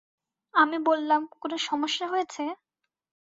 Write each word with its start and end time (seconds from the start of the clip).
আমি 0.53 0.77
বললাম, 0.85 1.21
কোনো 1.35 1.55
সমস্যা 1.67 2.05
হয়েছে? 2.07 2.43